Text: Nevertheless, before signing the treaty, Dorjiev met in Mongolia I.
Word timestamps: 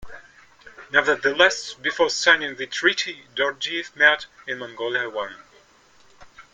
Nevertheless, 0.91 1.75
before 1.75 2.09
signing 2.09 2.55
the 2.55 2.65
treaty, 2.65 3.27
Dorjiev 3.35 3.95
met 3.95 4.25
in 4.47 4.57
Mongolia 4.57 5.07
I. 5.15 5.35